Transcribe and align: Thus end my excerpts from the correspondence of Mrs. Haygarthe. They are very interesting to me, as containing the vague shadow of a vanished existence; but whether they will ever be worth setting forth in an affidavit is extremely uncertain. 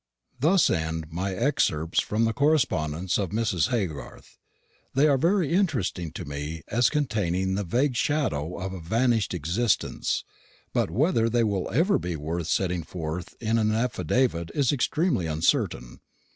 Thus 0.39 0.71
end 0.71 1.11
my 1.11 1.31
excerpts 1.35 2.01
from 2.01 2.25
the 2.25 2.33
correspondence 2.33 3.19
of 3.19 3.29
Mrs. 3.29 3.69
Haygarthe. 3.69 4.39
They 4.95 5.07
are 5.07 5.15
very 5.15 5.53
interesting 5.53 6.11
to 6.13 6.25
me, 6.25 6.63
as 6.69 6.89
containing 6.89 7.53
the 7.53 7.63
vague 7.63 7.95
shadow 7.95 8.57
of 8.57 8.73
a 8.73 8.79
vanished 8.79 9.35
existence; 9.35 10.23
but 10.73 10.89
whether 10.89 11.29
they 11.29 11.43
will 11.43 11.69
ever 11.69 11.99
be 11.99 12.15
worth 12.15 12.47
setting 12.47 12.81
forth 12.81 13.35
in 13.39 13.59
an 13.59 13.71
affidavit 13.73 14.49
is 14.55 14.71
extremely 14.71 15.27
uncertain. 15.27 15.99